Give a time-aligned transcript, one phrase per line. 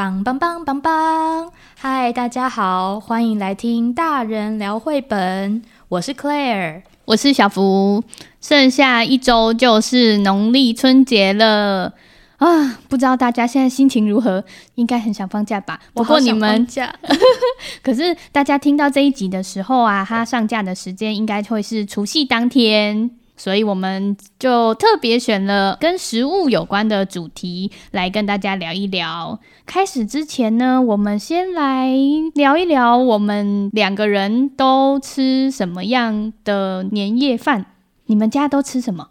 [0.00, 1.52] 棒棒棒棒棒！
[1.78, 5.60] 嗨，大家好，欢迎来听大人聊绘本。
[5.90, 8.02] 我是 Claire，我是小福。
[8.40, 11.92] 剩下一周就是农历春节了
[12.38, 12.78] 啊！
[12.88, 14.42] 不知道大家现在心情如何？
[14.76, 15.78] 应该很想放假吧？
[15.92, 16.94] 不过你们假，
[17.84, 23.10] 可是大家听到这一集的时候啊，它上架的时间应该会是除夕当天。
[23.40, 29.40] 所以我们就特别选了跟食物有关的主题来跟大家聊一聊。
[29.64, 31.88] 开始之前呢，我们先来
[32.34, 37.64] 聊一聊我们两个人都吃什么样的年夜饭。
[38.04, 39.08] 你们家都吃什么？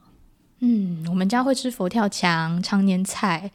[0.60, 3.50] 嗯，我们家会吃佛跳墙、常年菜。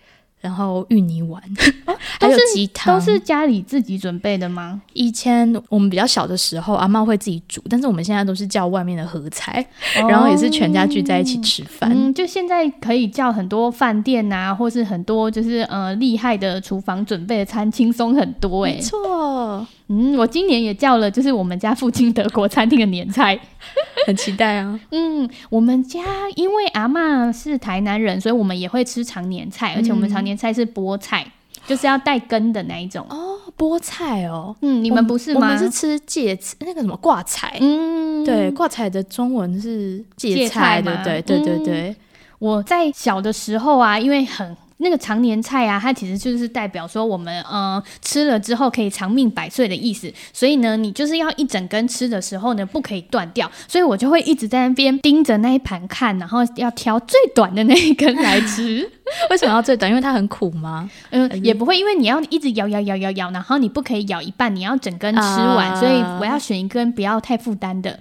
[0.45, 1.43] 然后芋泥丸，
[1.89, 4.79] 哦、还有鸡汤，都是家里自己准备的吗？
[4.93, 9.66] 以前我们比较小的时候，阿妈会自己煮，但是我们现在都是叫外面的合菜，
[9.97, 11.91] 哦、然后也是全家聚在一起吃饭。
[11.91, 18.77] 嗯，就现在可以叫很多饭店啊，或是很多就是呃厉害的厨房准备的餐，轻松很多哎、欸。
[18.77, 19.66] 没错。
[19.88, 23.38] 嗯，我今年也叫了，就是我们家附近德国餐厅的年菜，
[24.07, 24.80] 很期待啊。
[24.90, 26.01] 嗯，我们家
[26.37, 33.37] 因为阿嬷是台南人，所以我们也会吃常年菜，而且我们常年菜是菠菜，嗯、就是要带根的那一种哦。
[33.59, 35.40] 菠菜哦，嗯，你们不是吗？
[35.40, 37.59] 我们是吃芥菜，那个什么挂菜。
[37.60, 41.88] 嗯，对，挂菜的中文是芥菜，对对对对对。
[41.90, 41.96] 嗯、
[42.38, 44.57] 我在小的时候啊，因为很。
[44.79, 50.13] 那个常年菜啊，它其实就是代表说我们呃吃了之后可以长命百岁的意思。
[50.33, 53.51] 所以呢，你就是要一整根吃的时候呢，不可以断掉。
[53.69, 58.91] 所以我就会一直在那边盯着那一盘看，然后要挑最短的那一根来吃。
[59.30, 59.91] 为什么要最短？
[59.91, 60.89] 因为它很苦吗？
[61.11, 65.75] 嗯，也不会，因为你要一直咬咬咬咬咬，然后你不可以咬一半，你要整根吃完。
[65.75, 68.00] Uh、所以我要选一根不要太负担的。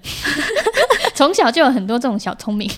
[1.13, 2.69] 从小就有很多这种小聪明。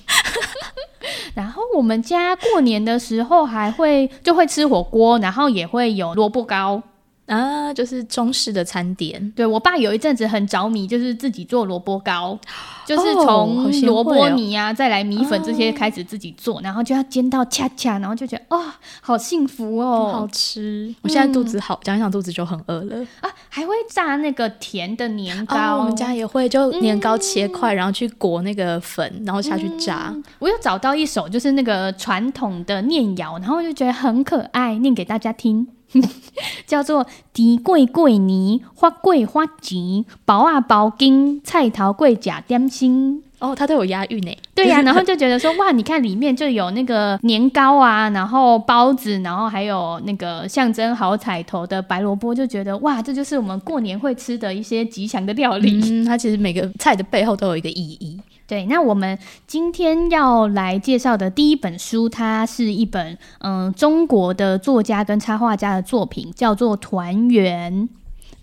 [1.35, 6.81] 然后我们家过年的时候还会就会吃火锅，然后也会有萝卜糕。
[7.25, 9.31] 啊，就是中式的餐点。
[9.35, 12.37] 对，我爸有一阵子很着迷，就是自己做萝卜糕，
[12.85, 18.63] 就是从萝卜泥啊，再来米粉这些开始自己做，然后就要煎到恰恰，然后就觉得哦，
[19.01, 20.93] 好幸福哦，好吃。
[21.01, 23.29] 我现在肚子好，讲一讲肚子就很饿了啊。
[23.49, 30.13] 还会炸那个甜的年糕，我们家也会，就年糕切块，然后去裹那个粉，然后下去炸。
[30.39, 35.67] 我有找到一首就是那个传统的念谣，然后就觉得很可爱，念给大家听。
[36.65, 43.24] 叫做甜粿粿年，发粿发钱，包啊包金，菜头粿吃点心。
[43.39, 44.37] 哦，它都有押韵呢。
[44.53, 55.81] 对呀、啊，然后就觉得说哇，你看里面就有那个年糕啊，然后包子，然后还有那个象征好彩头的白萝卜，就觉得哇，这就是我们过年会吃的一些吉祥的料理。
[55.83, 58.19] 嗯，它其实每个菜的背后都有一个意义。
[58.47, 67.73] 对，那我们今天要来介绍的第一本书，它是一本嗯中国的作家跟插画家的作品，叫做《团圆》。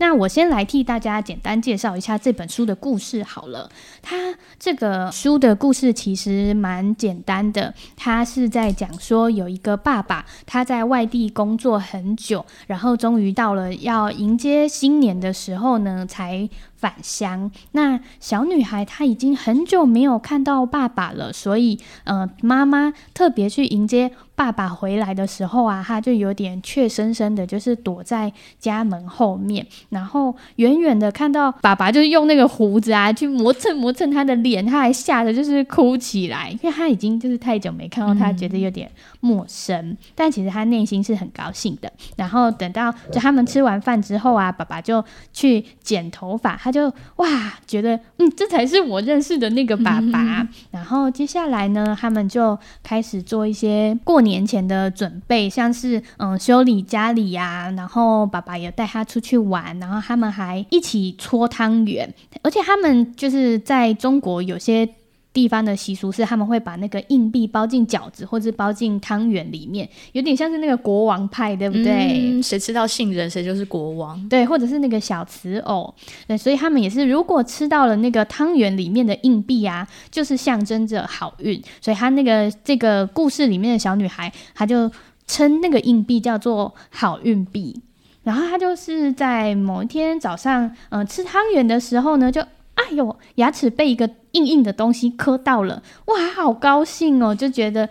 [0.02, 3.70] 那我先来替大家简单介绍一下这本书的故事好了。
[4.02, 16.50] 它这个书的故事其实蛮简单的，它是在讲说有一个爸爸，他在外地工作很久，然后终于到了要迎接新年的时候呢，才
[16.82, 17.48] 返乡。
[17.70, 38.90] 那小女孩她已经很久没有看到爸爸了，所以呃，妈妈特别去迎接爸爸回来的时候啊，她就有点怯生生的，就是躲在家门后面，然后远远的看到爸爸就是用那个胡子啊去磨蹭磨蹭他的脸，他还吓得就是哭起来，因为他已经就是太久没看到他，觉得有点
[39.22, 39.76] 陌生。
[39.90, 41.90] 嗯、但其实他内心是很高兴的。
[42.16, 45.02] 然后等到就他们吃完饭之后啊，爸爸就
[45.32, 50.42] 去剪头发，他就哇觉得嗯，这才是我认识的那个爸爸。
[50.42, 62.12] 嗯、然后接下来呢，他们就开始做一些过年前的准备，像是嗯修理家里呀、啊，然后爸爸也带他出去玩，然后他们还一起搓汤圆，
[62.42, 64.88] 而且他们就是在中国有些
[65.32, 72.42] 地方的习俗是，他们会把那个硬币包进饺子或者包进汤圆里面，有点像是那个国王派，对不对？
[72.42, 74.28] 谁、嗯、吃到杏仁，谁就是国王。
[74.28, 75.94] 对，或者是那个小瓷偶。
[76.26, 81.62] 对，所以他们也是，如果吃到了那个汤圆里面的硬币啊，就是象征着好运。
[81.80, 84.90] 所以他那个这个故事里面的小女孩，她就
[85.26, 87.80] 称那个硬币叫做好运币。
[88.22, 92.42] 然后她就是在某一天早上，嗯、呃，吃汤圆的时候呢，就。
[92.74, 97.88] 哎呦，牙齿被一个硬硬的东西磕到了，哇，好高兴哦，就觉得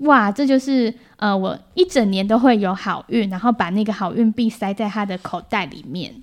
[0.00, 6.22] 哇，这就是呃，我一整年都会有好运，然后把那个好运币塞在他的口袋里面。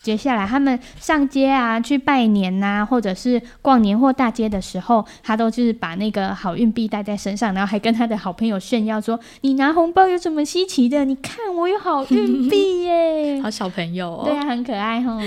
[0.00, 11.04] 接下来他们上街啊，去拜年呐、啊，或者是逛年货大街的时候，他都就是把那个好运币带在身上，然后还跟他的好朋友炫耀说：“你拿红包有什么稀奇的？
[11.04, 15.18] 你看我有好运币耶！” 好小朋友哦，对啊，很可爱哈。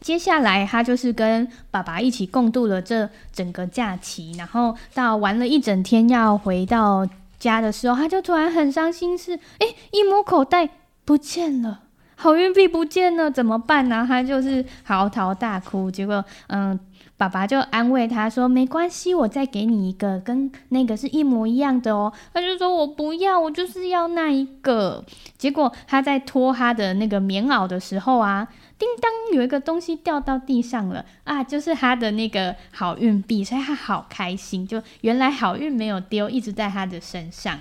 [0.00, 7.06] 接下来他就是跟爸爸一起共度了这整个假期，然后到玩了一整天，要回到
[7.38, 10.68] 家的时候，他就突然很伤心，是哎，一摸口袋
[11.04, 11.80] 不见了。
[12.20, 14.04] 好运币不见了，怎么办呢？
[14.06, 15.88] 他就是嚎啕大哭。
[15.88, 16.76] 结果，嗯，
[17.16, 25.04] 爸爸就安慰他说：“没关系，我再给你一个，跟那个是一模一样的哦。”他就说：“我不要，我就是要那一个。”
[25.38, 28.48] 结果他在脱他的那个棉袄的时候啊，
[28.78, 34.66] 叮当，有一个东西掉到地上了啊，就是他的那个好运币，所以他好开心。
[34.66, 37.58] 就原来好运没有丢，一直在他的身上。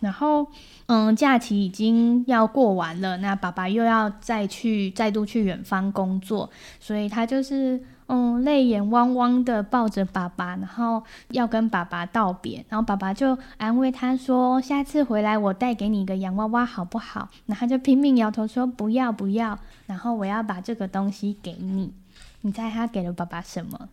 [0.00, 0.46] 然后，
[0.86, 6.48] 嗯，假期已经要过完了，那爸爸又要再去再度去远方工作，
[6.78, 21.92] 所以他就是嗯泪眼汪汪的抱着爸爸，然后要跟爸爸道别，然后爸爸就安慰他说：“下次回来我带给你一个洋娃娃好不好？”然后他就拼命摇头说：“不要不要。”然后我要把这个东西给你，
[22.40, 23.88] 你猜他给了爸爸什么？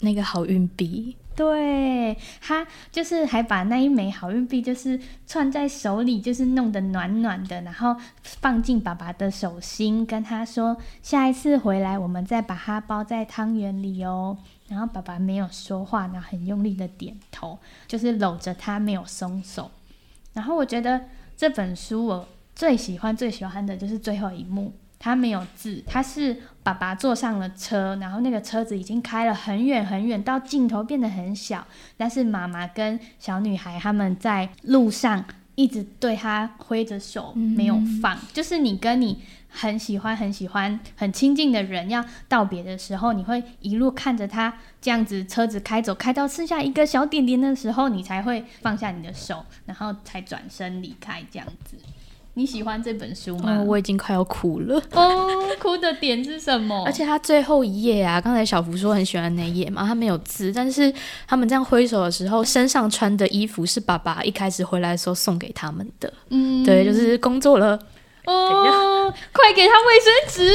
[0.00, 1.16] 那个好运币。
[1.36, 14.36] 对，他就是还把那一枚好运币，就是串在手里，就是弄得暖暖的，然后放进爸爸的手心，跟他说：“下一次回来，我们再把它包在汤圆里哦。”
[14.68, 19.70] 然后爸爸没有说话，然后很用力的点头，就是搂着他没有松手。
[20.34, 21.00] 然后我觉得
[21.36, 24.72] 这本书我最喜欢最喜欢的就是最后一幕。
[25.00, 31.66] 他没有字，他是爸爸坐上了车，然后那个车子已经开了很远很远，到尽头变得很小。
[31.96, 35.24] 但是妈妈跟小女孩他们在路上
[35.54, 38.14] 一直对他挥着手，没有放。
[38.14, 44.52] 嗯、就是你跟你很喜欢、很喜欢、很亲近的人要道别的时候，你会一路看着他
[44.82, 51.78] 这样子车子开走，开到剩下一个小点点的时候，你才会放下你的手，然后才转身离开这样子。
[52.40, 53.58] 你喜欢这本书吗？
[53.58, 54.82] 哦，我已经快要哭了。
[54.92, 55.28] 哦，
[55.60, 56.82] 哭的点是什么？
[56.86, 60.90] 而且他最后一页啊，刚才小福说很喜欢那一页嘛，他没有字，但是
[61.28, 66.10] 他们这样挥手的时候，身上穿的衣服是爸爸一开始回来的时候送给他们的。
[66.30, 67.78] 嗯，对，就是工作了。
[68.24, 70.50] 哦，快给他卫生纸。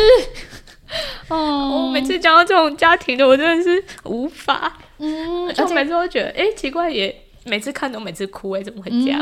[1.30, 4.76] 哦，我每次讲到这种家庭的，我真的是无法。
[4.98, 7.16] 嗯，而且每次都觉得，哎，奇怪也。
[7.46, 9.22] 每次看都每次哭哎，怎么会这样？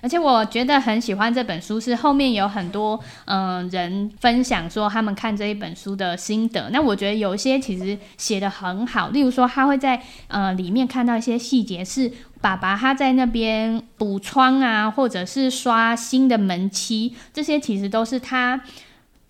[0.00, 6.70] 而且我觉得很喜欢这本书，是后面有很多嗯、人分享说他们看这一本书的心得。
[6.70, 12.10] 那我觉得有一些其实写得很好，例如说他会在呃里面看到一些细节，是
[12.40, 18.62] 爸爸他在那边补窗啊，或者是刷新的门漆，这些其实都是他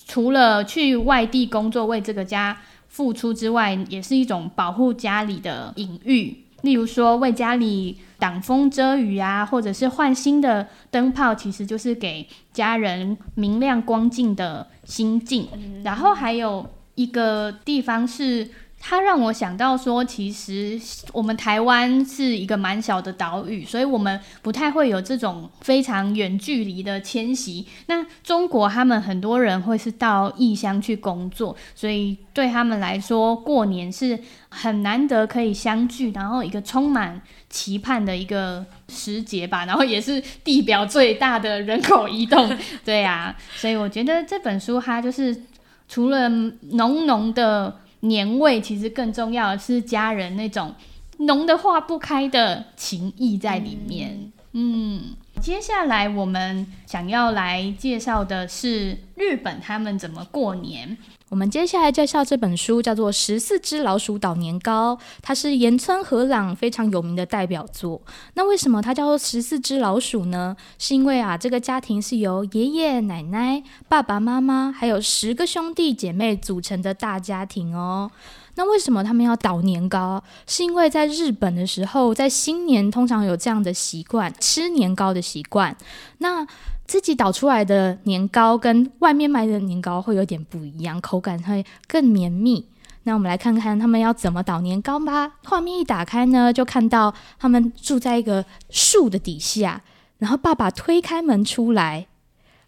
[0.07, 2.57] 除了去外地工作为这个家
[2.87, 6.45] 付出之外，也是一种保护家里的隐喻。
[6.63, 15.49] 例如说为家里挡风遮雨啊，或者是换新的灯泡，其实就是给家人明亮光净的心境。
[15.85, 18.49] 然后还有一个地方是。
[18.81, 20.81] 它让我想到说，其实
[21.13, 27.67] 我们台湾是一个蛮小的岛屿，所以我们不太会有这种非常远距离的迁徙。
[27.87, 37.21] 那中国他们很多人会是到异乡去工作，所以对他们来说，过年是很难得可以相聚，然后一个充满
[37.51, 39.67] 期盼的一个时节吧。
[39.67, 45.43] 然后也是地表最大的人口移动， 对啊，所以我觉得这本书它就是
[45.89, 47.81] 除了浓浓的。
[48.01, 50.75] 年味其实更重要的是家人那种
[51.19, 54.33] 浓的化不开的情谊在里面。
[54.53, 60.97] 嗯，接下来我们想要来介绍的是日本他们怎么过年。
[61.29, 68.01] 我们接下来介绍这本书叫做《十四只老鼠捣年糕》，它是岩村和朗非常有名的代表作。
[68.35, 70.57] 那为什么它叫做十四只老鼠呢？
[70.79, 78.11] 是因为啊，这个家庭是由爷爷奶奶、爸爸妈妈还有十个兄弟姐妹组成的大家庭哦。
[78.59, 80.21] 那为什么他们要捣年糕？
[80.45, 85.77] 是因为在日本的时候，在新年通常有这样的习惯，吃年糕的习惯。
[86.19, 86.45] 那
[86.85, 92.67] 自己捣出来的年糕跟外面卖的年糕会有点不一样，口感会更绵密。
[93.05, 95.35] 那我们来看看他们要怎么捣年糕吧。
[95.45, 99.81] 画面一打开呢，就看到他们住在一个树的底下，
[100.19, 102.09] 然后爸爸推开门出来，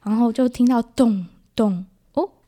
[0.04, 1.84] 然后就听到咚咚，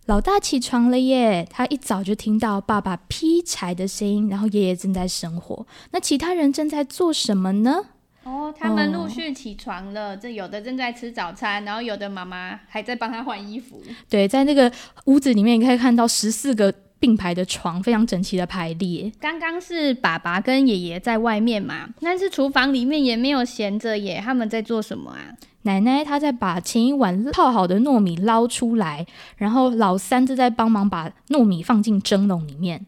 [0.07, 1.47] 老大起床了耶！
[1.49, 5.65] 他一早就听到爸爸劈柴的声音，然后爷爷正在生火。
[5.93, 7.85] 那其他人正在做什么呢？
[8.25, 13.81] 哦，他们陆续起床了，这、哦、有的正在吃早餐，然后有的妈妈还在帮他换衣服。
[14.09, 14.71] 对，在那个
[15.05, 19.11] 屋子里面，你可以看到十四个并排的床，非常整齐的排列。
[19.21, 25.35] 刚刚是爸爸跟爷爷在外面嘛，但是厨房里面也没有闲着耶，他们在做什么啊？
[25.63, 29.05] 奶奶她在把前一晚泡好的糯米捞出来，
[29.37, 32.87] 然后老三正在帮忙把糯米放进蒸笼里面。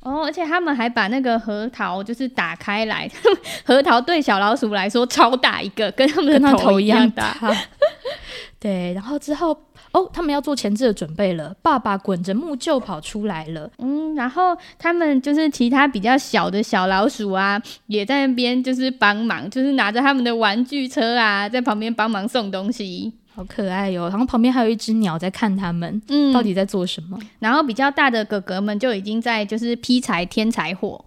[0.00, 3.10] 哦，而且他们还把那个核桃就是打开来，
[3.64, 7.34] 核桃对小老鼠来说超大一个，跟他们的头一样大。
[8.60, 9.58] 对，然后之后
[9.94, 11.54] 哦，他们要做前置的准备了。
[11.62, 23.12] 爸爸滚着木臼跑出来了，嗯，然后他们就是其他比较小的小老鼠啊，也在那边就是帮忙，就是拿着他们的玩具车啊，在旁边帮忙送东西。
[23.32, 24.10] 好可爱哟、喔！
[24.10, 27.18] 然后旁边还有一只鸟在看他们，嗯，到底在做什么？
[27.38, 31.04] 然后比较大的哥哥们就已经在就是劈柴添柴火。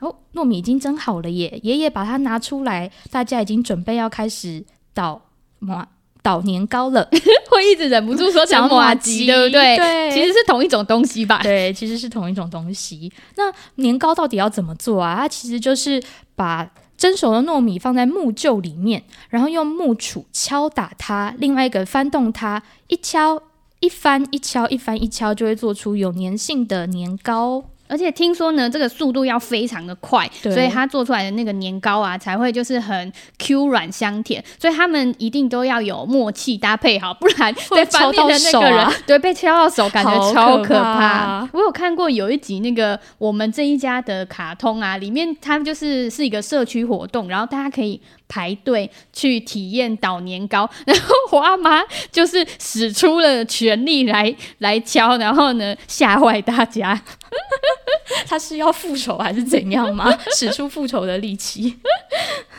[0.00, 1.58] 哦，糯米已经蒸好了耶！
[1.62, 5.22] 爷爷把它拿出来，大家已经准备要开始捣
[5.58, 5.88] 麻
[6.26, 7.08] 捣年糕了。
[7.48, 9.76] 会一直忍不住说成麻吉，对不对？
[9.76, 11.40] 对，其实是同一种东西吧？
[11.44, 13.12] 对，其实是同一种东西。
[13.36, 13.44] 那
[13.76, 15.14] 年糕到底要怎么做啊？
[15.14, 16.02] 它其实就是
[16.34, 16.68] 把。
[16.98, 23.42] 蒸熟的糯米放在木臼里面，然后用木杵敲打它，另外一个翻动它，一敲
[23.80, 27.62] 一翻，一敲一翻，一敲就会做出有粘性的年糕。
[27.88, 34.44] 而且听说呢，这个速度要非常的快，所以它做出来的那个年糕啊，才会就是很 Q 软香甜。
[34.58, 40.78] 所以他们一定都要有默契搭配好，不然 被翻面的那个人，啊、对，被敲到手，感觉超可怕。
[40.78, 41.48] 可怕。
[41.52, 57.00] 我有看过有一集那个我们这一家的卡通啊，里面他们就是是一个社区活动，然后大家可以排队去体验捣年糕， 然后花妈就是使出了全力来来敲，然后呢吓坏大家。
[58.26, 60.16] 他是要复仇还是怎样吗？
[60.36, 61.76] 使出复仇的力气。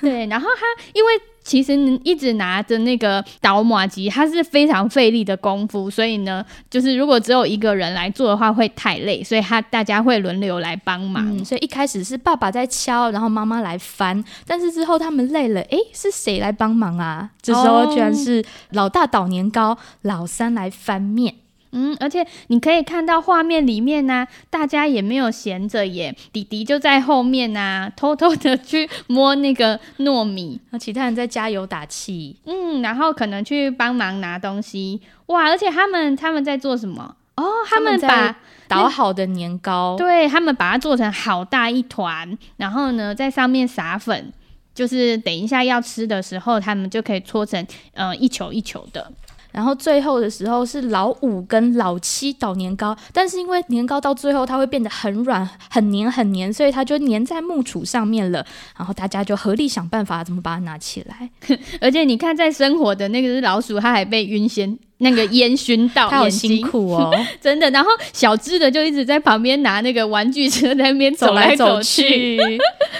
[0.02, 1.12] 对，然后他因为
[1.48, 1.74] 其实
[2.04, 11.25] 一直拿着那个倒马机，它是非常费力的功夫，所以呢，就是如果只有一个人来做的话会太累，所以他大家会轮流来帮忙。
[11.25, 17.30] 嗯，所以一开始是爸爸在敲，然后妈妈来翻，但是之后他们累了，诶，是谁来帮忙啊？
[17.42, 21.34] 这时候居然是老大捣年糕，老三来翻面。
[21.78, 37.16] 嗯，而且你可以看到画面里面呢、啊，大家也没有闲着耶，弟弟就在后面呐、啊，偷偷的去摸那个糯米，那其他人在加油打气，嗯，然后可能去帮忙拿东西，哇，而且他们他们在做什么？
[37.36, 38.36] 哦，他们把
[38.68, 44.34] 捣好的年糕，对，他们把它做成好大一团，然后呢，在上面撒粉，
[44.74, 49.12] 就是等一下要吃的时候，他们就可以搓成呃一球一球的。
[49.58, 58.46] 然后最后的时候是老五跟老七捣年糕，但是因为年糕到最后它会变得很软、很黏、很黏，所以它就粘在木杵上面了。
[58.78, 61.58] 然后大家就合力想办法怎么把它拿起来。
[61.82, 67.12] 而且你看，在生活的那个是老鼠，它还被晕仙那个烟熏到，它好辛苦哦，
[67.42, 67.68] 真的。
[67.72, 72.38] 然后小智的就一直在旁边拿那个玩具车在那边走来走去。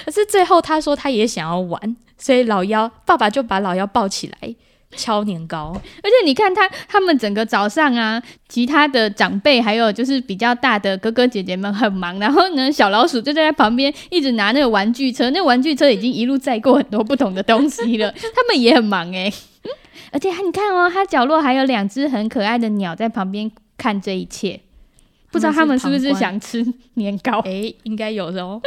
[0.04, 4.54] 可是最后他说他也想要玩，所以老幺爸爸就把老幺抱起来。
[4.96, 19.34] 敲年糕，而且你看他他们整个早上啊，其他的长辈还有就是比较大的哥哥姐姐们很忙，然后呢，小老鼠就在他旁边一直拿那个玩具车，那玩具车已经一路载过很多不同的东西了， 他们也很忙哎、欸。
[20.10, 24.58] 而且你看哦，他角落还有两只很可爱的鸟在旁边看这一切，
[25.30, 26.64] 不知道他们是不是想吃
[26.94, 27.40] 年糕？
[27.44, 28.58] 哎、 欸，应该有的哦。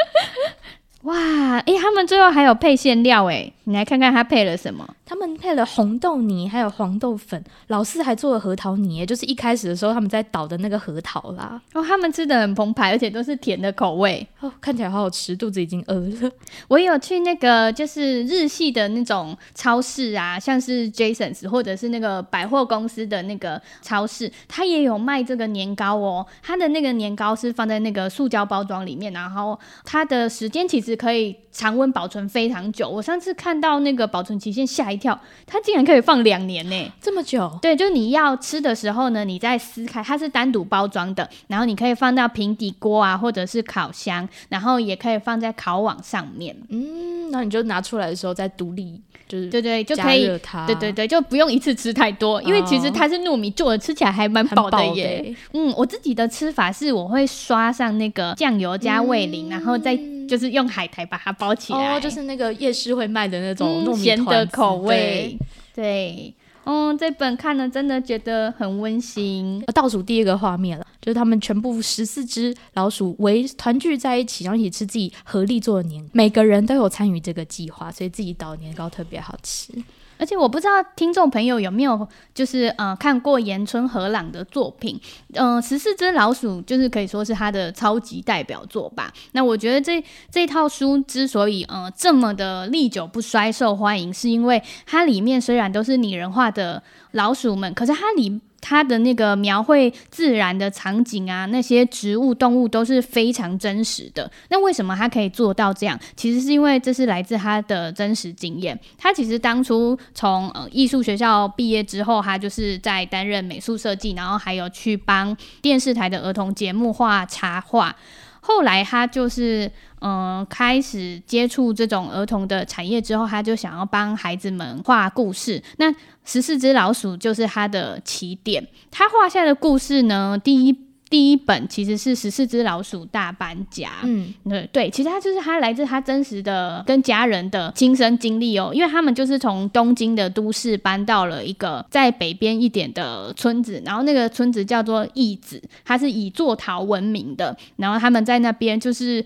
[1.01, 1.17] 哇，
[1.57, 4.88] 哎、欸，他们最后还有配馅料哎，你来看看他配了什么？
[5.06, 7.44] 他们配了红豆泥，还有黄豆粉。
[7.68, 11.62] 老四还做了核桃泥，就是一开始的时候他们在捣的那个核桃啦。
[11.74, 16.32] 哦，他们吃的很澎湃，而且都是甜的口味哦，看起来好好吃，肚子已经饿了。
[16.68, 26.25] 我有去那个就是日系的那种超市啊，像是 Jasons 或者是那个百货公司的那个超市，它也有卖这个年糕哦。
[26.41, 30.91] 它的那个年糕是放在那个塑胶包装里面，然后它的时间其实。
[31.01, 32.88] 可以常温保存非常久。
[32.88, 37.51] 我上次看到那个保存期限，吓一跳，它竟然可以放两年呢，这么久？
[37.62, 46.55] 对，就是你要吃的时候呢，你再撕开，它是单独包装的，然后你可以放到平底锅啊，或者是烤箱，然后也可以放在烤网上面。
[46.70, 50.27] 嗯，那你就拿出来的时候再独立，就是对对，就可以，
[50.67, 55.36] 对对对，就不用一次吃太多，因为其实它是糯米做的，吃起来还蛮饱的耶的。
[55.53, 59.98] 嗯，我自己的吃法是，我会刷上那个酱油加味淋，嗯，然后再。
[60.31, 65.38] 就是用海苔把它包起来，哦，就是那个夜市会卖的那种糯米咸的口味。
[65.75, 66.33] 对，
[66.63, 69.61] 嗯，这本看了真的觉得很温馨。
[69.73, 79.73] 倒数第二个画面了，就是他们全部十四只老鼠围团聚在一起，然后一起吃自己合力做的年，每个人都有参与这个计划，所以自己捣年糕特别好吃。
[80.21, 85.01] 而且我不知道听众朋友有没有就是呃看过岩村和朗的作品，
[85.33, 89.11] 嗯、呃，十四只老鼠就是可以说是他的超级代表作吧。
[89.31, 98.39] 那我觉得这这套书之所以呃这么的历久不衰受欢迎，是因为它里面虽然都是拟人化的老鼠们，可是它里。
[98.62, 104.32] 他的那个描绘自然的场景啊，那些植物、动物都是非常真实的。
[104.50, 106.00] 那为什么他可以做到这样？
[106.15, 108.80] 其实是因为这是来自他的真实经验。
[108.98, 117.96] 他其实当初从呃艺术学校毕业之后，他就是在担任美术设计，然后还有去帮电视台的儿童节目画插画。
[118.41, 119.71] 后来他就是
[120.03, 125.62] 嗯、开始接触这种儿童的产业之后，他就想要帮孩子们画故事。
[125.77, 125.93] 那
[126.25, 128.67] 十四只老鼠就是他的起点。
[128.89, 130.75] 他画下的故事呢，第一
[131.12, 133.91] 第一本其实是十四只老鼠大搬家。
[134.01, 147.56] 嗯，对对，其实他就是他来自他真实的跟家人的亲身经历哦，因为他们就是从东京的都市搬到了一个在北边一点的村子，然后那个村子叫做义子，它是以做陶闻名的。
[147.75, 149.24] 然后他们在那边就是。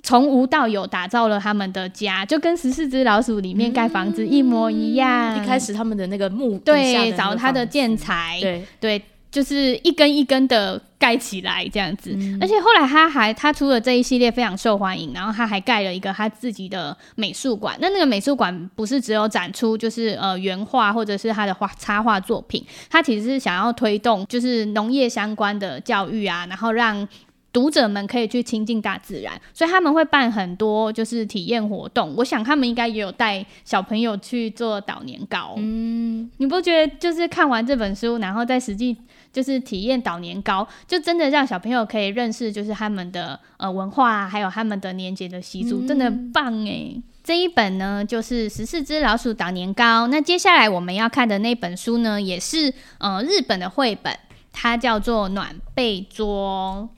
[0.00, 5.36] 从无到有打造了他们的家，就跟十四只老鼠里面盖房子一模一样。
[5.36, 12.12] 一开始他们的那个木对，找他的建材，对对，就是一根一根的盖起来这样子。
[12.16, 17.76] 嗯、而且后来他还他出了这一系列非常受欢迎，然后他还盖了一个他自己的美术馆。
[17.80, 27.06] 那那个美术馆不是只有展出就是呃原画或者是他的画插画作品，他其实是想要推动就是农业相关的教育啊，然后让。
[27.52, 32.14] 读者们可以去亲近大自然，所以他们会办很多就是体验活动。
[32.16, 35.54] 我想他们应该也有带小朋友去做捣年糕。
[35.56, 38.96] 嗯，你不觉得就是看完这本书，然后再实际
[39.32, 47.02] 就是体验捣年糕，就真的让小朋友可以认识就是他们的呃文化，还有他们的年节的习俗，嗯、真的很棒诶。
[47.24, 50.06] 这一本呢就是十四只老鼠捣年糕。
[50.06, 54.14] 那接下来我们要看的那本书呢，也是呃日本的绘本，
[54.52, 56.88] 它叫做暖被桌。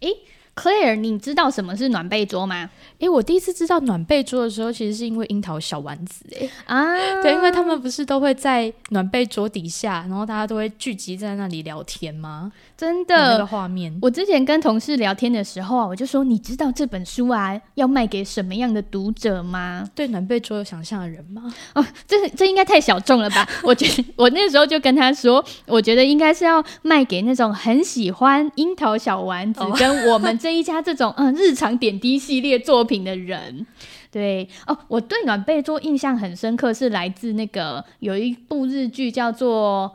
[0.00, 0.14] 诶
[0.58, 2.68] ，Claire，你知道什么是暖被桌吗？
[2.98, 6.24] 诶，我第一次知道暖被桌的时候，其实是因为樱桃小丸子。
[6.32, 12.52] 诶啊，对，因为他们不是都会在暖被桌底下，然后大家都会聚集在那里聊天吗？
[12.76, 13.96] 真的，那个画面。
[14.02, 19.84] 我之前跟同事聊天的时候啊，我就说，你知道这本书啊要卖给什么样的读者吗？
[19.94, 21.42] 对暖被桌有想象的人吗？
[21.74, 23.48] 哦，这这应该太小众了吧？
[23.62, 33.66] 我觉得我那时候就跟他说，我觉得应该是要卖给那种很喜欢樱桃小丸子跟我们这一家这种嗯日常点滴系列作品的人。
[34.10, 39.94] 对哦，我对暖被桌印象很深刻，是来自那个有一部日剧叫做。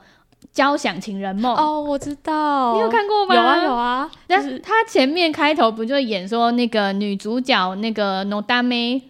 [0.51, 3.33] 交响情人梦哦，我知道，你有看过吗？
[3.33, 9.01] 有啊有啊，但是他前面开头不就演说那个女主角那个 Nodame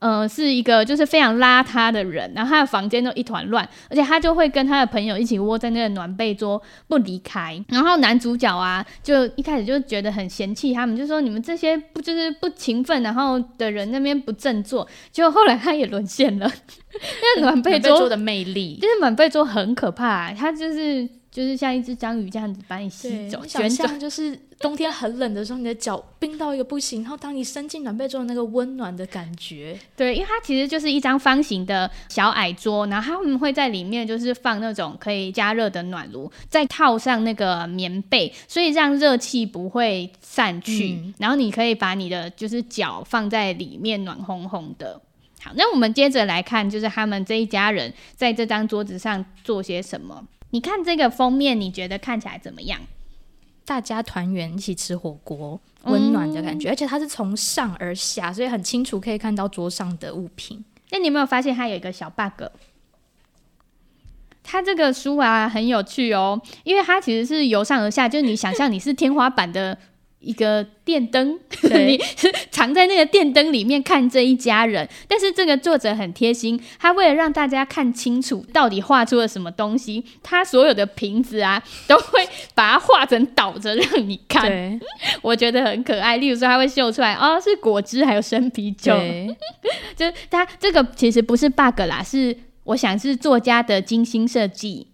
[0.00, 7.62] 呃，是一个就是非常邋遢的人，然后他的房间都一团乱，而且他就会跟他的朋友一起窝在那个暖被桌不离开。
[7.68, 14.86] 然后男主角啊，就一开始就觉得很嫌弃他们，就说你们这些不就是不勤奋，然后的人那边不振作。
[15.10, 16.48] 结果后来他也沦陷了，
[17.36, 21.08] 那暖被桌的魅力，就是暖被桌很可怕啊，他就是。
[21.38, 29.78] 就是像一只章鱼这样子把你吸走，想象 就是冬天很冷的时候，你的脚冰到一个不行，然后当你伸进暖被中的那个温暖的感觉。
[29.96, 40.94] 对，因为它其实就是一张方形的小矮桌，然后他们会在里面就是放那种可以加热的暖炉，再套上那个棉被，所以让热气不会散去。
[40.94, 45.00] 嗯、然后你可以把你的就是脚放在里面，暖烘烘的。
[45.40, 50.26] 好，那我们接着来看，就是他们这一家人在这张桌子上做些什么。
[50.50, 52.80] 你看这个封面，你觉得看起来怎么样？
[53.64, 60.64] 大家团圆一起吃火锅，温暖的感觉，嗯、而且它是从上而下，所以很清楚可以看到桌上的物品。
[60.90, 62.44] 那你有没有发现它有一个小 bug？
[64.42, 69.76] 它这个书啊很有趣哦，因为它其实是由上而下，就是你想象你是天花板的。
[70.20, 72.00] 一个电灯，对 你
[72.50, 74.88] 藏在那个电灯里面看这一家人。
[75.06, 84.50] 但是这个作者很贴心，他为了让大家看清楚到底画出了什么东西，他所有的瓶子啊 都会把它画成倒着让你看。
[84.50, 84.80] 对
[85.22, 86.16] 我觉得很可爱。
[86.16, 89.36] 例如说，他会秀出来哦，是果汁还有生啤酒，对
[89.96, 94.88] 就是他这个其实不是 bug 啦，是我想是作家的精心设计。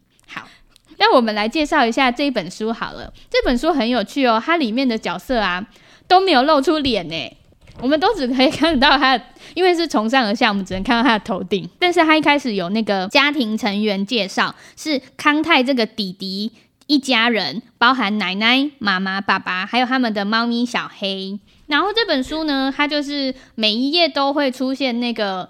[0.99, 3.13] 那我们来介绍一下这本书好了。
[3.31, 5.67] 这本书很有趣哦，它里面的角色啊
[6.07, 7.37] 都没有露出脸呢。
[7.81, 9.21] 我们都只可以看到他，
[9.55, 11.69] 因为是从上而下，我们只能看到他的头顶。
[11.81, 16.53] 但是他一开始有那个家庭成员介绍，是康泰这个弟弟
[16.87, 21.37] 一家人，包含奶奶、妈妈、爸爸，还有他们的猫咪小黑。
[21.67, 25.49] 然后这本书呢，它就是每一页都会出现那个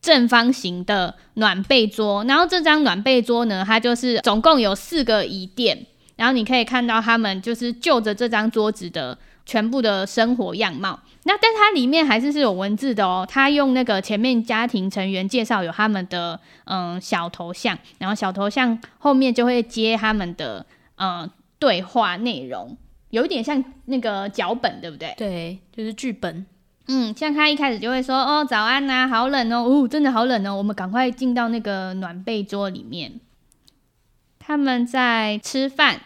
[0.00, 5.86] 正方形的暖被桌，然后这张暖被桌呢，它就是总共有四个椅垫，
[6.16, 9.18] 然后你可以看到他们就是就着这张桌子的。
[9.46, 13.26] 全部的生活样貌，那但它里面还是是有文字的哦。
[13.28, 20.64] 它用那个前面家庭成员介绍有他们的嗯小头像，然后小头像后面就会接他们的
[20.98, 22.76] 嗯对话内容，
[23.08, 25.12] 有一点像那个脚本，对不对？
[25.16, 26.46] 对，就是剧本。
[26.90, 33.12] 嗯，像他一开始就会说哦早安呐、啊，好冷哦，哦真的好冷哦，我们赶快进到那个暖被桌里面。
[34.38, 36.00] 他们在吃饭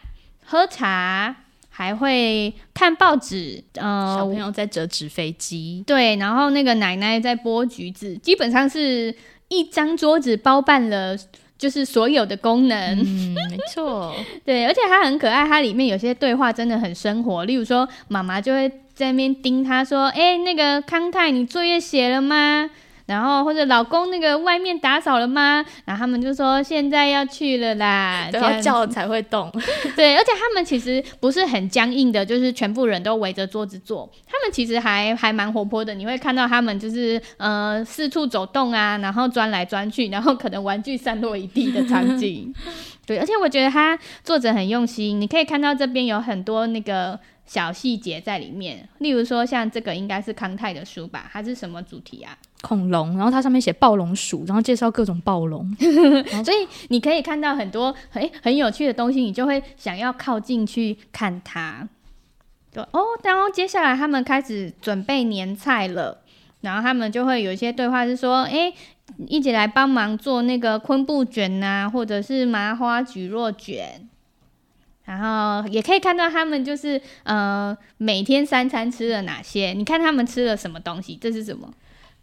[0.44, 1.36] 喝茶。
[1.76, 9.12] 还会看报纸，呃，小朋友在折纸飞机，对，然后那个奶奶在剥橘子，基本上是
[9.48, 11.18] 一张桌子包办了，
[11.58, 12.78] 就是所有的功能。
[13.00, 14.14] 嗯，没错，
[14.46, 22.70] 对，而且它很可爱，它里面有些对话真的很生活，例如说妈妈就会在那边盯他说：“哎，那个康泰，你作业写了吗？”
[23.06, 25.62] 然后或者老公那个外面打扫了吗？
[25.84, 29.52] 然后他们就说现在要去了啦， 都要叫才会动。
[29.94, 34.10] 对，而且他们其实不是很僵硬的，就是全部人都围着桌子坐。
[34.26, 42.54] 他们其实还还蛮活泼的，你会看到他们就是呃四处走动啊，然后钻来钻去，然后可能玩具散落一地的场景。
[43.06, 51.28] 对，而且我觉得他作者很用心，你可以看到这边有很多那个小细节在里面，例如说像这个应该是康泰的书吧？
[51.32, 52.36] 它是什么主题啊？
[52.62, 55.76] 恐龙，然后它上面写暴龙鼠，然后介绍各种暴龙，
[56.42, 61.86] 所以你可以看到很多很很有趣的东西，你就会想要靠近去看它。
[62.72, 66.22] 对哦，然后接下来他们开始准备年菜了，
[66.62, 68.72] 然后他们就会有一些对话是说，哎，
[69.28, 74.08] 一起来帮忙做那个昆布卷呐，或者是麻花菊若卷，
[75.04, 81.70] 然后也可以看到他们就是呃每天三餐吃了哪些，你看他们吃了什么东西，这是什么？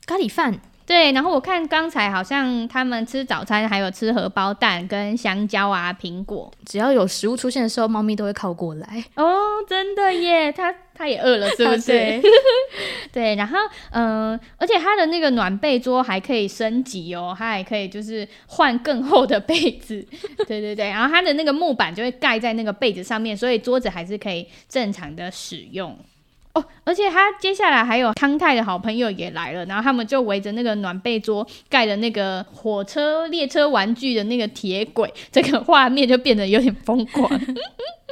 [0.08, 6.52] 咖喱饭，对，然后我看刚才好像他们吃早餐，还有吃荷包蛋跟香蕉啊、苹果。
[6.66, 9.06] 只要有食物出现的时候，猫咪都会靠过来。
[9.16, 11.88] 哦，真的耶，它它也饿了，是不是？
[11.88, 12.22] 对，
[13.12, 13.58] 对，然后
[13.90, 20.06] 嗯、呃，而且它的那个暖被桌还可以升级哦，它还可以就是换更厚的被子。
[20.48, 25.98] 对对对，然后它的那个木板就会盖在那个被子上面，所以桌子还是可以正常的使用。
[26.54, 37.32] 哦，而且他接下来还有康泰的好朋友也来了，然后他们就围着那个暖被桌盖的那个火车列车玩具的那个铁轨，这个画面就变得有点疯狂。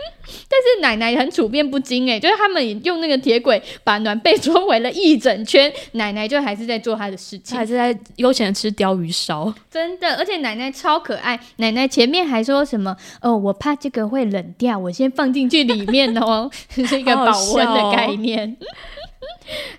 [0.47, 9.53] 但是奶奶很处变不惊哎，就是他们用那个铁轨把暖被捉围了一整圈， 奶奶就还是在做她的事情，还是在悠闲的吃鲷鱼烧。
[9.69, 18.57] 真的，而且奶奶超可爱，奶奶前面还说什么哦，我怕这个会冷掉，我先放进去里面哦， 是一个保温的概念。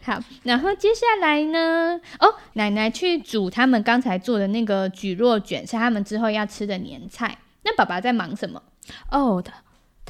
[0.03, 2.01] 好，好，然后接下来呢？
[2.19, 7.39] 哦，奶奶去煮他们刚才做的那个蒟蒻卷，是他们之后要吃的年菜。
[7.63, 8.61] 那爸爸在忙什么？
[9.11, 9.43] 哦，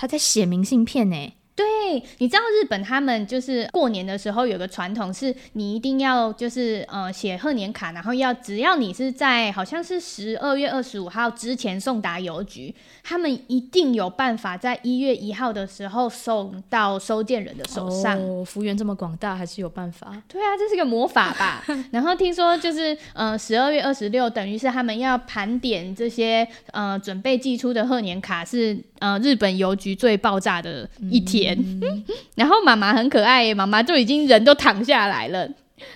[0.00, 1.34] 他在写明信片呢。
[1.56, 18.18] 对，你知道日本他们就是过年的时候有个传统，是你一定要就是呃写贺年卡，然后要只要你是在好像是十二月二十五号之前送达邮局，他们一定有办法在一月一号的时候送到收件人的手上。
[18.18, 20.10] 哦，幅员这么广大，还是有办法。
[20.28, 21.62] 对啊，这是个魔法吧？
[21.92, 31.49] 然后听说就是呃十二月二十六，等于是他们要盘点这些呃准备寄出的贺年卡是呃日本邮局最爆炸的一天。
[31.49, 31.49] 嗯、
[32.36, 35.48] 然后妈妈很可爱耶，妈妈就已经人都躺下来了，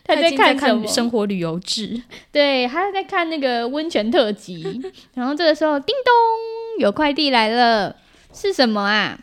[0.05, 0.87] 她在看什么？
[0.87, 2.03] 生活旅游志。
[2.33, 4.81] 对，她在看那个温泉特辑。
[5.15, 7.97] 然后这个时候，叮咚，有快递来了，
[8.33, 9.19] 是什么啊？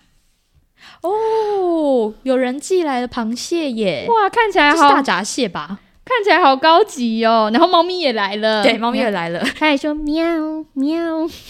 [1.01, 4.05] 哦，有人寄来了螃蟹耶！
[4.07, 5.79] 哇，看起来好大闸蟹吧？
[6.03, 10.25] 看起来好高级哦，然后猫咪也来了，对，猫咪也来了， 它还说喵
[10.73, 10.99] 喵，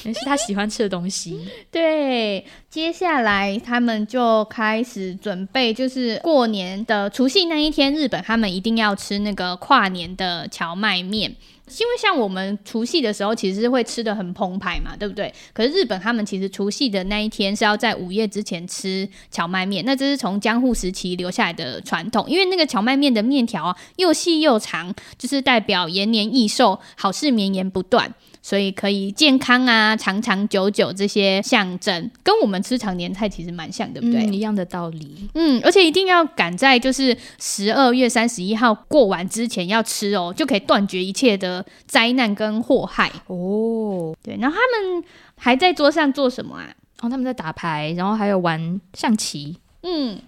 [0.04, 1.40] 那是它喜欢吃的东西。
[1.72, 11.36] 对，接下来他们就开始准备，就是过年的除夕那一天，日本他们一定要吃那个跨年的荞麦面。
[11.80, 15.34] 因为像我们除夕的时候，其实是会吃的很澎湃嘛，对不对？
[15.54, 22.26] 可是日本他们其实除夕的那一天是要在午夜之前吃荞麦面，那这是从江户时期留下来的传统。
[22.28, 28.14] 因为那个荞麦面的面条啊又细又长，就是代表延年益寿、好事绵延不断。
[28.42, 34.26] 所以可以健康啊，长长久久这些象征，跟我们吃常年菜其实蛮像，对不对？
[34.26, 35.30] 嗯，一样的道理。
[35.36, 44.16] 嗯，而且一定要赶在就是十二月三十一号过完之前要吃哦，就可以断绝一切的灾难跟祸害哦。
[44.24, 45.04] 对，然后他们
[45.38, 46.74] 还在桌上做什么啊？
[47.02, 49.58] 哦，他们在打牌，然后还有玩象棋。
[49.84, 50.20] 嗯，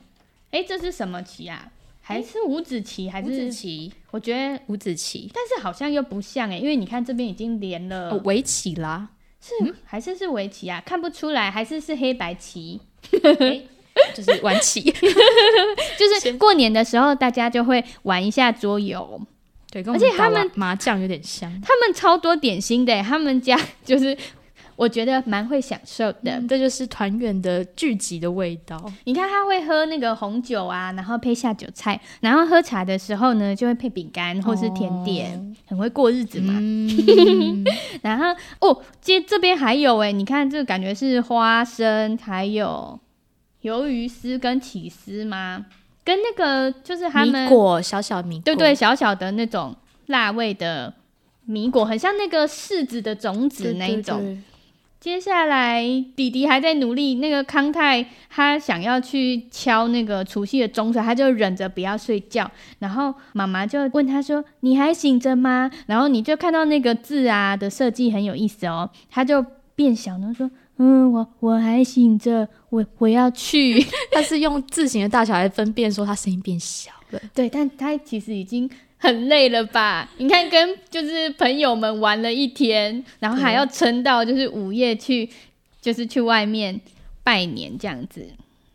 [0.52, 1.68] 哎，这是什么棋啊？
[2.06, 3.10] 还是五子棋？
[3.10, 3.92] 还是五子棋？
[4.12, 9.08] 我觉得五子棋，但是好像又不像哎，因为你看这边已经连了围棋啦，
[9.40, 10.84] 是、嗯、还是是围棋啊？
[10.86, 12.82] 看不出来，还是是黑白棋？
[14.14, 14.82] 就是玩棋
[15.98, 19.22] 就是过年的时候大家就会玩一下桌游，
[19.72, 24.18] 对，而且他们麻将有点像，他们超多点心的，他们家就是。
[24.76, 28.92] 我觉得蛮会享受的，嗯、这就是团圆的聚集的味道。
[29.06, 36.54] 你看他会喝那个红酒啊，然后配下酒菜，然后喝茶的时候呢，就会配饼干或是甜点，哦、很会过日子嘛。
[36.58, 37.64] 嗯、
[38.02, 38.26] 然后
[38.60, 43.00] 哦，接这边还有哎，你看这个感觉是花生，还有
[43.62, 45.66] 鱿鱼丝跟起司吗？
[46.04, 49.74] 跟那个就是他们米果小小米果，对对，小小的那种
[50.08, 50.94] 辣味的
[51.46, 54.18] 米果，很像那个柿子的种子那一种。
[54.18, 54.44] 对对对
[55.04, 55.84] 接下来，
[56.16, 57.16] 弟弟还在努力。
[57.16, 62.50] 那个康泰他想要去敲那个除夕的钟声，他就忍着不要睡觉。
[62.80, 73.86] 然后妈妈就问他说：“你还醒着吗？”然后你就看到那个字啊的设计很有意思哦，他就变小，然后说：“嗯，我我还醒着，我我要去。
[74.14, 77.20] ”他是用字形的大小来分辨说他声音变小了。
[77.34, 78.70] 对，但他其实已经。
[79.04, 80.10] 很累了吧？
[80.16, 85.30] 你看，跟就是朋友们玩了一天，然后还要撑到就是午夜去，
[85.82, 86.80] 就是去外面
[87.22, 88.26] 拜年这样子，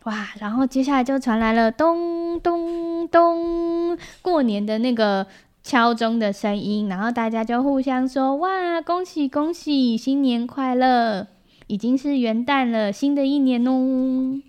[0.05, 0.29] 哇！
[0.39, 5.27] 然后接下来就传来了咚咚咚过年的那个
[5.63, 11.27] 敲钟的声音，然后大家就互相说：“哇，恭喜恭喜，新年快乐！
[11.69, 14.43] 已经是元旦了，新的一年哦。”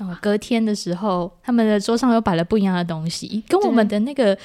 [0.00, 4.36] 哦，隔天的时候，他们的桌上又摆了不一样的东西，跟我们的那个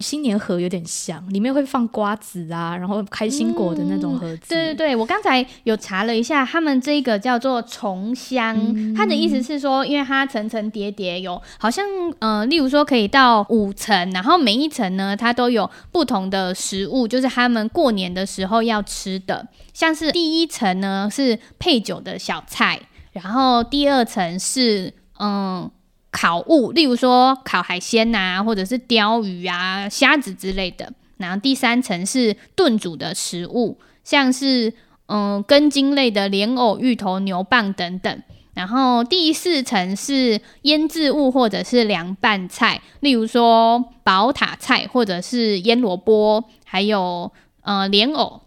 [0.00, 4.42] 新年盒有点像，里面会放瓜子啊，然后开心果的那种盒子。
[4.46, 11.86] 嗯、对对对，我刚才有查了一下，他们这个叫做重香，嗯、它的意思是说，因为它层层叠叠有，好像
[12.18, 22.80] 呃，例如说可以到五层，然后每一层呢，它都有不同的食物，就是他们过年的时候要吃的，像是第一层呢是配酒的小菜。
[23.14, 25.70] 然后第二层是嗯
[26.10, 30.92] 烤物，例如说烤海鲜呐、啊，或者是鲷鱼啊、虾子之类的。
[31.16, 34.74] 然后第三层是炖煮的食物，像是
[35.06, 38.22] 嗯根茎类的莲藕、芋头、牛蒡等等。
[38.54, 48.42] 然后第四层是腌制物或者是凉拌菜，例如说宝塔菜或者是腌萝卜，还有呃莲藕。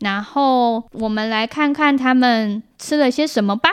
[0.00, 3.70] 然后我们来看看他们吃了些什么吧。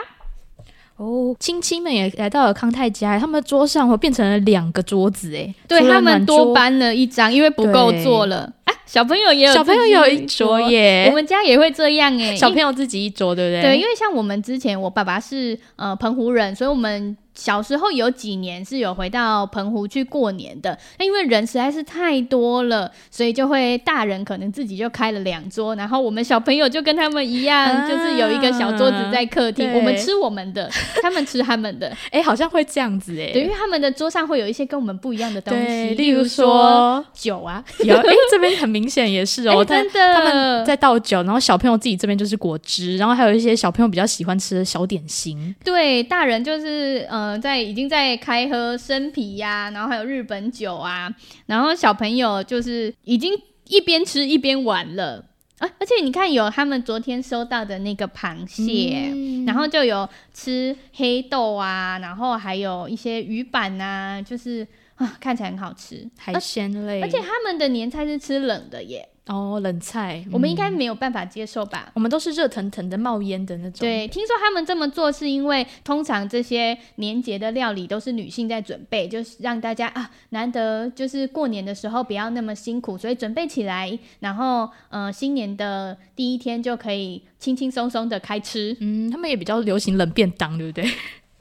[0.96, 8.50] 哦，亲戚们也来到了康泰家，他们的桌上会变成了两个桌子，诶，对他们多搬了一张，因为不够坐了。
[8.64, 13.72] 哎，小朋友也有，小朋友有一桌耶，我们家也会这样哎，小朋友自己一桌，对不对？
[13.72, 17.16] 对，因为像我们之前，我爸爸是呃澎湖人，所以我们。
[17.36, 30.68] 小时候有几年是有回到澎湖去过年的，那因为人实在是太多了，所以就会大人可能自己就开了两桌，然后我们小朋友就跟他们一样，啊、就是有一个小桌子在客厅，我们吃我们的，
[31.02, 48.16] 他们吃他们的，哎、欸，好像会这样子哎，对，因为他们的桌上会有一些跟我们不一样的东西，例如说酒啊，有，哎、欸，这边很明显也是哦、喔，真的，他们在倒酒，然后小朋友自己这边就是果汁，然后还有一些小朋友比较喜欢吃的小点心，对，大人就是呃在已经在。
[48.18, 51.08] 开喝生啤呀、啊，然后还有日本酒啊，
[51.46, 53.32] 然后小朋友就是已经
[53.68, 55.24] 一边吃一边玩了
[55.58, 55.68] 啊！
[55.78, 67.00] 而且你看，有他们昨天收到的那个螃蟹，嗯、然后就有吃黑豆啊，然后还有一些鱼板啊，就是啊，看起来很好吃，海鲜类。
[67.00, 69.08] 而且他们的年菜是吃冷的耶。
[69.26, 71.86] 哦，冷菜，我们应该没有办法接受吧？
[71.88, 73.80] 嗯、我们都是热腾腾的冒烟的那种。
[73.80, 88.76] 对，听说他们这么做是因为通常这些年节的料理都是女性在准备，就是让大家啊难得就是过年的时候不要那么辛苦，所以准备起来，然后呃新年的第一天就可以轻轻松松的开吃。
[88.78, 90.88] 嗯，他们也比较流行冷便当，对不对？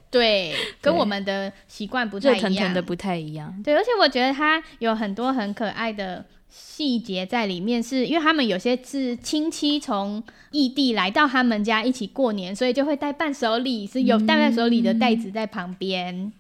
[0.10, 3.54] 对，跟我们的习惯不太一样，热腾腾的不太一样。
[3.64, 6.26] 对，而且我觉得它有很多很可爱的。
[6.58, 16.32] 细节在里面是，是因为他们有些是亲戚从异地来到他们家一起过年，所以就会带伴手礼，是有带伴手礼的袋子在旁边。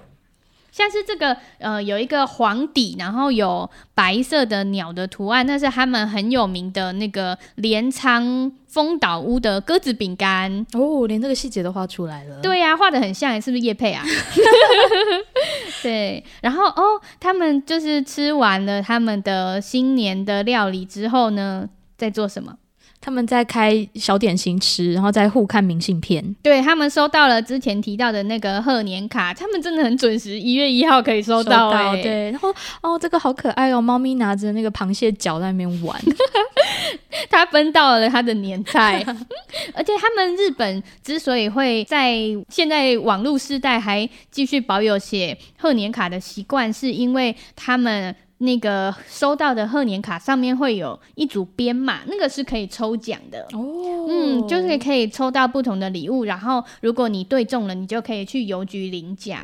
[0.75, 12.41] 像是这个呃有一个黄底，然后有白色的鸟的图案，那是他们很有名的那个镰仓丰岛屋的鸽子饼干哦，连这个细节都画出来了。
[12.41, 14.03] 对呀、啊，画的很像，是不是叶佩啊？
[15.81, 22.53] 对，然后哦，他们就是吃完了他们的新年的料理之后呢，在做什么？
[23.05, 26.35] 他们在开小点心吃，然后再互看明信片。
[26.41, 31.77] 对，他们收到了之前提到的那个贺年卡，他们真的很准时，一月一号可以收到，欸。
[31.77, 36.01] 收到，对，然后哦，这个好可爱哦，猫咪拿着那个螃蟹脚在那边玩，
[37.29, 39.05] 它分到了它的年菜。
[39.75, 42.17] 而且他们日本之所以会在
[42.49, 48.15] 现在网络时代还继续保有写贺年卡的习惯，是因为他们。
[48.39, 54.07] 那个收到的贺年卡上面会有一组编码，那个是可以抽奖的哦。
[54.09, 59.39] 嗯，就是可以抽到不同的礼物，然后如果你对中了，你就可以去邮局领奖。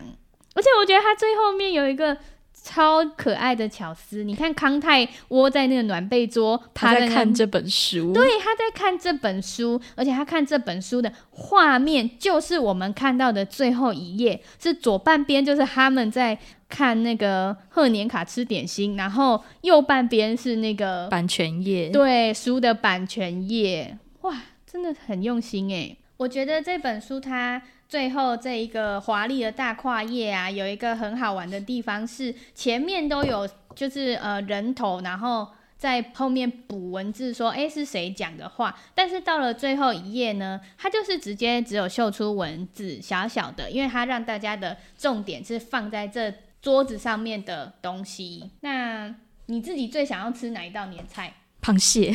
[0.54, 2.18] 而且我觉得它最后面有一个
[2.54, 8.12] 超可爱的巧思，你看康泰窝在那个暖被桌，他在看这本书。
[8.12, 16.38] 对，他在看这本书，而且他看这本书的画面就是我们看到的最后一页，是左半边就是他们在。
[16.72, 25.98] 看那个贺年卡吃点心，然后右半边是那个版权页，对，书的版权页，哇，真的很用心诶。
[26.16, 46.34] 我觉得这本书它最后这一个华丽的大跨页啊，有一个很好玩的地方是前面都有就是呃人头，然后在后面补文字说诶是谁讲的话，但是到了最后一页呢，它就是直接只有秀出文字小小的，因为它让大家的重点是放在这。
[46.62, 49.14] 桌子上面的东西，那
[49.48, 51.34] 你自己最想要吃哪一道年菜？
[51.62, 52.12] 螃蟹，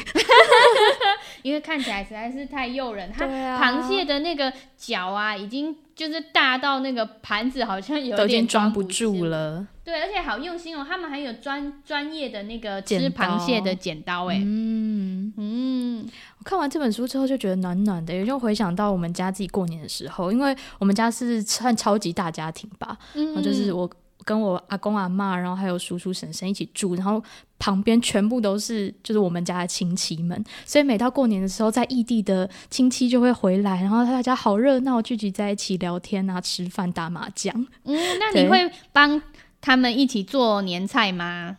[1.43, 3.13] 因为看起来实在是太诱人。
[3.13, 9.65] 它螃蟹的那个脚啊，已经就是大到那个盘子好像有点装不住了。
[9.85, 14.41] 对，而且好用心哦，他们还有专专业的那个吃螃蟹的剪刀哎。
[14.45, 16.09] 嗯嗯，
[16.41, 23.89] 我看完这本书之后就觉得暖暖的，也就回想到我们家自己过年的时候，因为我们家是算超级大家庭吧，嗯，然后就是我。
[24.27, 27.23] 跟我阿公阿妈，然后还有叔叔婶婶一起住，然后
[27.61, 37.55] 旁边全部都是就是我们家的亲戚们，所以每到过年的时候，在异地的亲戚就会回来，然后大家好热闹，聚集在一起聊天啊、吃饭、打麻将。
[37.85, 39.23] 嗯，那你会帮
[39.61, 41.57] 他们一起做年菜吗？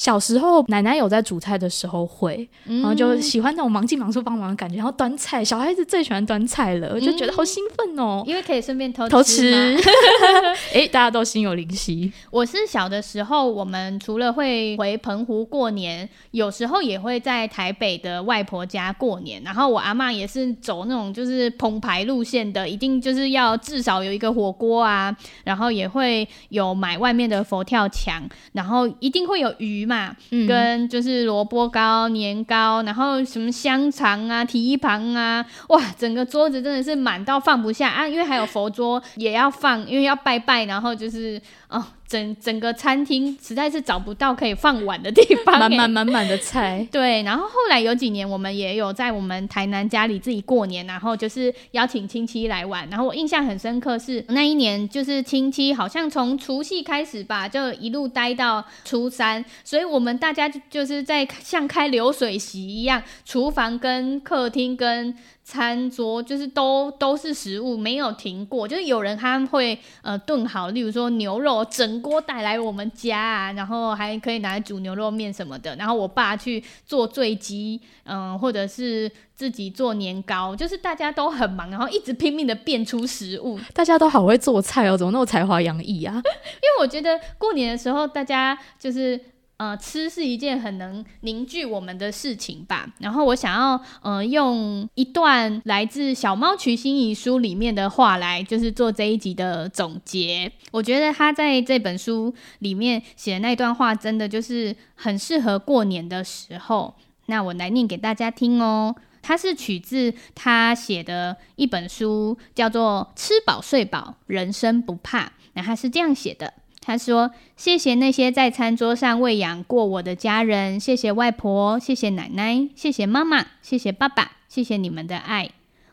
[0.00, 9.76] 小时候奶奶有在煮菜的时候会，然后就喜欢那种忙进忙出帮忙的感觉，然后端菜，小孩子最喜欢端菜了，我就觉得好兴奋哦，因为可以顺便偷偷吃。
[10.72, 12.10] 哎，大家都心有灵犀。
[12.30, 19.42] 我是小的时候，我们除了会回澎湖过年，有时候也会在台北的外婆家过年。
[19.44, 29.89] 然后我阿妈也是走那种就是澎湃路线的，一定就是要至少有一个火锅啊，然后也会有买外面的佛跳墙，然后一定会有鱼。
[29.90, 30.14] 嘛，
[30.46, 38.06] 跟就是萝卜糕、年糕，然后什么香肠啊、蹄膀啊，哇，整个桌子真的是满到放不下啊！
[38.06, 41.84] 因为还有佛桌也要放，因为要拜拜，然后就是哦。
[42.10, 46.84] 整整个餐厅实在是找不到可以放碗的地方，满满满满的菜。
[46.90, 52.90] 对，然后后来有几年，我们也有在我们台南家里自己过年，然后就是邀请亲戚来玩。
[52.90, 65.16] 然后我印象很深刻是那一年，就是亲戚好像从除夕开始吧，就一路待到初三，所以我们大家就是在像开流水席一样，厨房跟客厅跟。
[65.50, 68.68] 餐桌就是都都是食物，没有停过。
[68.68, 75.74] 就是有人他会呃炖好，例如说牛肉整锅带来我们家啊，然后还可以拿来煮牛肉面什么的。
[75.74, 83.58] 然后我爸去做醉鸡，嗯、呃，或者是自己做年糕，就是大家都很忙，然后一直拼命的变出食物。
[83.74, 86.14] 大家都好会做菜哦，怎么那么才华洋溢啊？
[86.14, 89.20] 因为我觉得过年的时候大家就是。
[89.60, 92.88] 呃，吃是一件很能凝聚我们的事情吧。
[92.98, 100.50] 然后我想要，呃，用一段来自《小猫瞿心怡》书里面的话来，就是做这一集的总结。
[100.70, 106.94] 我觉得他在这本书里面写的那段话，真的就是很适合过年的时候。
[107.26, 108.96] 那我来念给大家听哦。
[109.20, 115.26] 它是取自他写的一本书，叫做《吃饱睡饱，人生不怕》。
[115.52, 116.54] 那他是这样写的。
[116.90, 125.50] 他说：“谢谢那些在餐桌上喂养过我的家人，谢谢外婆，谢谢奶奶，谢谢妈妈，谢谢爸爸，谢谢你们的爱。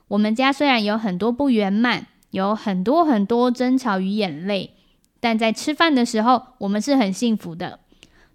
[0.07, 4.71] 我们家虽然有很多不圆满，有很多很多争吵与眼泪，
[5.19, 7.77] 但在吃饭的时候，我们是很幸福的。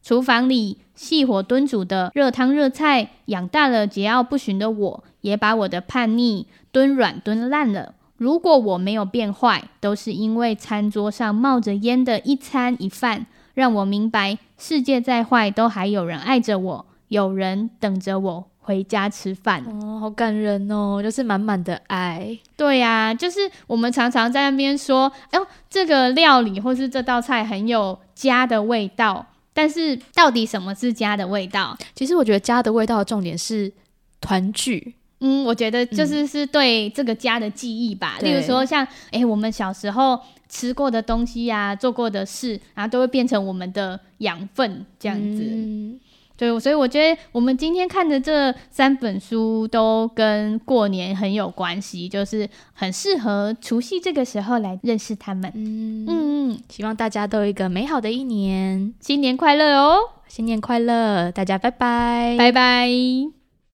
[0.01, 19.65] 厨房里细火炖煮的热汤热菜，养大了桀骜不驯的我，也把我的叛逆炖软炖烂了。”如果我没有变坏，都是因为餐桌上冒着烟的一餐一饭，让我明白世界再坏，都还有人爱着我，有人等着我回家吃饭。
[19.67, 22.39] 哦，好感人哦，就是满满的爱。
[22.57, 29.27] 对呀、啊，就是我们常常在那边说，哎呦，这个料理或是这道菜很有家的味道。
[29.55, 31.77] 但是，到底什么是家的味道？
[31.95, 33.71] 其实我觉得家的味道的重点是
[34.19, 34.95] 团聚。
[35.23, 38.19] 嗯，我觉得就是是对这个家的记忆吧。
[38.21, 40.19] 嗯、例如说像，像、欸、哎，我们小时候
[40.49, 45.43] 吃过的东西呀、啊，做过的事，然后都会变成我们的养分，这样子。
[45.43, 45.99] 嗯
[46.35, 55.53] 对，所以我觉得我们今天看的这三本书都跟过年很有关系，就是很适合除夕这个时候来认识他们。
[55.55, 59.99] 嗯嗯，希望大家都有一个美好的一年，新年快乐哦！
[60.27, 63.42] 新年快乐，大家拜拜，拜拜。